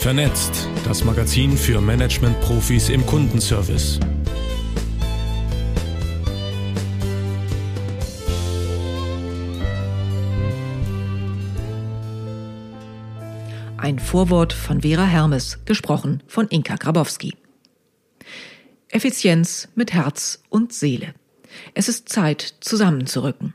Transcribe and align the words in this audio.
Vernetzt, 0.00 0.66
das 0.86 1.04
Magazin 1.04 1.58
für 1.58 1.78
Management-Profis 1.78 2.88
im 2.88 3.04
Kundenservice. 3.04 4.00
Ein 13.76 13.98
Vorwort 13.98 14.54
von 14.54 14.80
Vera 14.80 15.04
Hermes, 15.04 15.66
gesprochen 15.66 16.22
von 16.26 16.48
Inka 16.48 16.76
Grabowski. 16.76 17.36
Effizienz 18.88 19.68
mit 19.74 19.92
Herz 19.92 20.42
und 20.48 20.72
Seele. 20.72 21.12
Es 21.74 21.90
ist 21.90 22.08
Zeit, 22.08 22.54
zusammenzurücken. 22.60 23.52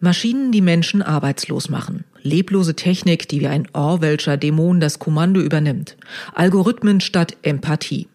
Maschinen, 0.00 0.52
die 0.52 0.60
Menschen 0.60 1.02
arbeitslos 1.02 1.68
machen. 1.70 2.04
Leblose 2.22 2.76
Technik, 2.76 3.28
die 3.28 3.40
wie 3.40 3.48
ein 3.48 3.66
Orwellscher 3.72 4.36
Dämon 4.36 4.78
das 4.78 5.00
Kommando 5.00 5.40
übernimmt. 5.40 5.96
Algorithmen 6.34 7.00
statt 7.00 7.36
Empathie. 7.42 8.06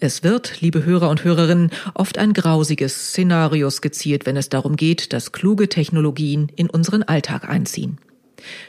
Es 0.00 0.24
wird, 0.24 0.60
liebe 0.60 0.84
Hörer 0.84 1.10
und 1.10 1.22
Hörerinnen, 1.22 1.70
oft 1.94 2.18
ein 2.18 2.32
grausiges 2.32 3.10
Szenario 3.10 3.70
skizziert, 3.70 4.26
wenn 4.26 4.36
es 4.36 4.48
darum 4.48 4.74
geht, 4.74 5.12
dass 5.12 5.30
kluge 5.30 5.68
Technologien 5.68 6.50
in 6.56 6.70
unseren 6.70 7.04
Alltag 7.04 7.48
einziehen. 7.48 7.98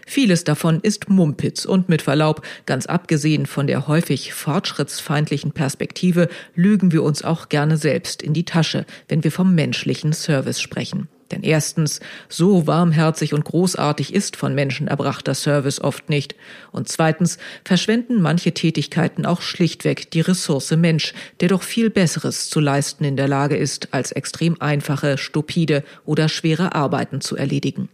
Vieles 0.06 0.44
davon 0.44 0.80
ist 0.82 1.10
Mumpitz 1.10 1.66
und 1.66 1.90
mit 1.90 2.02
Verlaub, 2.04 2.44
ganz 2.66 2.86
abgesehen 2.86 3.46
von 3.46 3.66
der 3.66 3.88
häufig 3.88 4.34
fortschrittsfeindlichen 4.34 5.54
Perspektive, 5.54 6.28
lügen 6.54 6.92
wir 6.92 7.02
uns 7.02 7.24
auch 7.24 7.50
gerne 7.50 7.78
selbst 7.78 8.22
in 8.22 8.34
die 8.34 8.46
Tasche, 8.46 8.86
wenn 9.08 9.24
wir 9.24 9.32
vom 9.32 9.56
menschlichen 9.56 10.14
Service 10.14 10.60
sprechen. 10.60 11.08
Denn 11.32 11.44
erstens, 11.44 12.00
so 12.28 12.66
warmherzig 12.66 13.34
und 13.34 13.46
großartig 13.46 14.14
ist 14.14 14.36
von 14.36 14.56
Menschen 14.56 14.88
erbrachter 14.88 15.36
Service 15.36 15.80
oft 15.80 16.10
nicht. 16.10 16.36
Und 16.72 16.90
zweitens 16.90 17.38
verschwenden 17.64 18.22
manche 18.22 18.54
Tätigkeiten 18.54 19.26
auch 19.26 19.42
schlichtweg 19.42 20.10
die 20.12 20.22
Ressource 20.22 20.72
Mensch, 20.72 21.14
der 21.40 21.50
doch 21.50 21.64
viel 21.64 21.90
Besseres 21.90 22.50
zu 22.50 22.60
leisten 22.60 23.04
in 23.04 23.16
der 23.16 23.28
Lage 23.28 23.58
ist, 23.58 23.94
als 23.94 24.12
extrem 24.12 24.60
einfache, 24.60 25.18
stupide 25.18 25.84
oder 26.06 26.30
schwere 26.30 26.74
Arbeiten 26.74 27.22
zu 27.22 27.36
erledigen. 27.36 27.90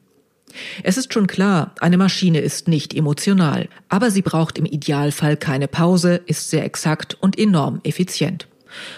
Es 0.84 0.98
ist 0.98 1.14
schon 1.14 1.28
klar, 1.28 1.76
eine 1.82 1.98
Maschine 1.98 2.40
ist 2.40 2.68
nicht 2.68 2.94
emotional, 2.94 3.68
aber 3.90 4.12
sie 4.12 4.22
braucht 4.22 4.58
im 4.58 4.66
Idealfall 4.66 5.36
keine 5.36 5.68
Pause, 5.68 6.22
ist 6.26 6.50
sehr 6.50 6.64
exakt 6.64 7.18
und 7.20 7.38
enorm 7.38 7.82
effizient. 7.84 8.48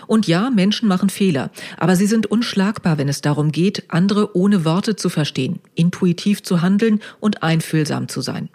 Und 0.08 0.28
ja, 0.28 0.50
Menschen 0.50 0.88
machen 0.88 1.10
Fehler, 1.10 1.52
aber 1.78 1.96
sie 1.96 2.08
sind 2.08 2.28
unschlagbar, 2.28 2.98
wenn 2.98 3.10
es 3.10 3.22
darum 3.22 3.52
geht, 3.52 3.84
andere 3.90 4.36
ohne 4.36 4.66
Worte 4.66 4.96
zu 4.96 5.10
verstehen, 5.10 5.60
intuitiv 5.76 6.44
zu 6.44 6.62
handeln 6.62 7.02
und 7.20 7.44
einfühlsam 7.44 8.08
zu 8.08 8.22
sein. 8.22 8.50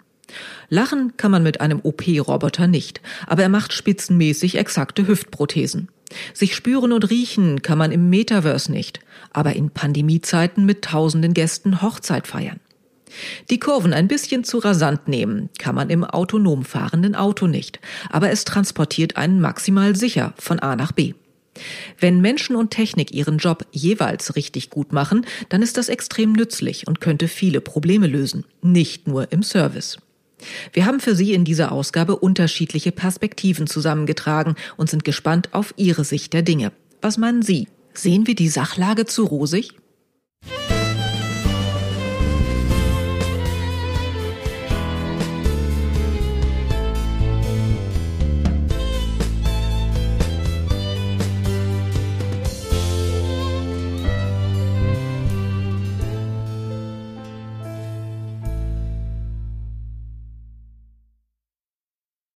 Lachen 0.69 1.15
kann 1.17 1.31
man 1.31 1.43
mit 1.43 1.61
einem 1.61 1.79
OP-Roboter 1.83 2.67
nicht, 2.67 3.01
aber 3.27 3.43
er 3.43 3.49
macht 3.49 3.73
spitzenmäßig 3.73 4.57
exakte 4.57 5.07
Hüftprothesen. 5.07 5.89
Sich 6.33 6.55
spüren 6.55 6.91
und 6.91 7.09
riechen 7.09 7.61
kann 7.61 7.77
man 7.77 7.91
im 7.91 8.09
Metaverse 8.09 8.71
nicht, 8.71 8.99
aber 9.31 9.55
in 9.55 9.69
Pandemiezeiten 9.71 10.65
mit 10.65 10.83
tausenden 10.83 11.33
Gästen 11.33 11.81
Hochzeit 11.81 12.27
feiern. 12.27 12.59
Die 13.49 13.59
Kurven 13.59 13.93
ein 13.93 14.07
bisschen 14.07 14.43
zu 14.43 14.59
rasant 14.59 15.07
nehmen 15.07 15.49
kann 15.59 15.75
man 15.75 15.89
im 15.89 16.03
autonom 16.03 16.63
fahrenden 16.63 17.15
Auto 17.15 17.47
nicht, 17.47 17.79
aber 18.09 18.31
es 18.31 18.45
transportiert 18.45 19.17
einen 19.17 19.39
maximal 19.39 19.95
sicher 19.95 20.33
von 20.37 20.59
A 20.59 20.75
nach 20.75 20.91
B. 20.91 21.13
Wenn 21.99 22.21
Menschen 22.21 22.55
und 22.55 22.71
Technik 22.71 23.13
ihren 23.13 23.37
Job 23.37 23.65
jeweils 23.71 24.35
richtig 24.35 24.69
gut 24.69 24.91
machen, 24.91 25.25
dann 25.49 25.61
ist 25.61 25.77
das 25.77 25.89
extrem 25.89 26.33
nützlich 26.33 26.87
und 26.87 26.99
könnte 26.99 27.27
viele 27.27 27.61
Probleme 27.61 28.07
lösen, 28.07 28.45
nicht 28.61 29.07
nur 29.07 29.31
im 29.31 29.43
Service. 29.43 29.97
Wir 30.73 30.85
haben 30.85 30.99
für 30.99 31.15
Sie 31.15 31.33
in 31.33 31.45
dieser 31.45 31.71
Ausgabe 31.71 32.17
unterschiedliche 32.17 32.91
Perspektiven 32.91 33.67
zusammengetragen 33.67 34.55
und 34.77 34.89
sind 34.89 35.05
gespannt 35.05 35.49
auf 35.53 35.73
Ihre 35.77 36.03
Sicht 36.03 36.33
der 36.33 36.41
Dinge. 36.41 36.71
Was 37.01 37.17
meinen 37.17 37.43
Sie? 37.43 37.67
Sehen 37.93 38.27
wir 38.27 38.35
die 38.35 38.49
Sachlage 38.49 39.05
zu 39.05 39.23
rosig? 39.25 39.77